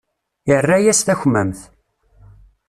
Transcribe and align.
Irra-yas 0.53 1.01
takmamt. 1.01 1.59